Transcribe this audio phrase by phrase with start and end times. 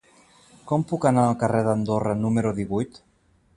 [0.71, 3.01] Com puc anar al carrer d'Andorra número divuit?